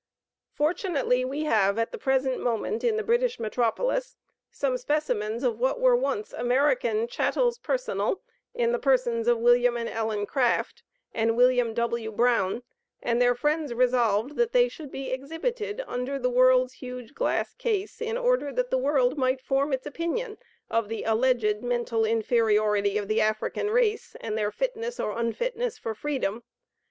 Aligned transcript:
Fortunately, 0.55 1.23
we 1.23 1.43
have, 1.43 1.77
at 1.77 1.91
the 1.91 1.97
present 1.99 2.39
moment, 2.39 2.83
in 2.83 2.97
the 2.97 3.03
British 3.03 3.39
Metropolis, 3.39 4.15
some 4.49 4.75
specimens 4.75 5.43
of 5.43 5.59
what 5.59 5.79
were 5.79 5.95
once 5.95 6.33
American 6.33 7.07
"chattels 7.07 7.59
personal," 7.59 8.19
in 8.55 8.71
the 8.71 8.79
persons 8.79 9.27
of 9.27 9.37
William 9.37 9.77
and 9.77 9.87
Ellen 9.87 10.25
Craft, 10.25 10.81
and 11.13 11.37
William 11.37 11.75
W. 11.75 12.11
Brown, 12.11 12.63
and 13.03 13.21
their 13.21 13.35
friends 13.35 13.75
resolved 13.75 14.37
that 14.37 14.53
they 14.53 14.67
should 14.67 14.89
be 14.89 15.11
exhibited 15.11 15.83
under 15.85 16.17
the 16.17 16.31
world's 16.31 16.73
huge 16.73 17.13
glass 17.13 17.53
case, 17.53 18.01
in 18.01 18.17
order 18.17 18.51
that 18.51 18.71
the 18.71 18.79
world 18.79 19.19
might 19.19 19.39
form 19.43 19.71
its 19.71 19.85
opinion 19.85 20.39
of 20.67 20.89
the 20.89 21.03
alleged 21.03 21.61
mental 21.61 22.05
inferiority 22.05 22.97
of 22.97 23.07
the 23.07 23.21
African 23.21 23.69
race, 23.69 24.15
and 24.19 24.35
their 24.35 24.49
fitness 24.51 24.99
or 24.99 25.11
unfitness 25.19 25.77
for 25.77 25.93
freedom. 25.93 26.41